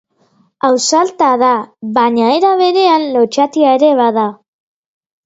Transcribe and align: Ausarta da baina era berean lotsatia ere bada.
Ausarta 0.67 1.27
da 1.41 1.51
baina 1.97 2.31
era 2.37 2.53
berean 2.63 3.05
lotsatia 3.17 3.75
ere 3.81 3.91
bada. 4.01 4.25